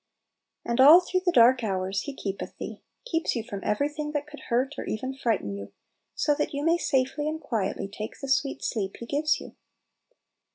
And 0.65 0.81
all 0.81 0.99
through 1.01 1.21
the 1.27 1.31
dark 1.31 1.63
hours 1.63 2.01
He 2.01 2.15
"keepeth 2.15 2.57
thee"; 2.57 2.81
keeps 3.05 3.35
you 3.35 3.43
from 3.47 3.61
every 3.63 3.87
thing 3.87 4.13
that 4.13 4.25
could 4.25 4.39
hurt 4.49 4.73
or 4.79 4.85
even 4.85 5.13
frighten 5.15 5.53
you, 5.55 5.73
so 6.15 6.33
that 6.39 6.55
you 6.55 6.65
may 6.65 6.79
safely 6.79 7.29
and 7.29 7.39
quietly 7.39 7.87
take 7.87 8.19
the 8.19 8.27
sweet 8.27 8.63
sleep 8.63 8.95
He 8.97 9.05
gives 9.05 9.39
you. 9.39 9.55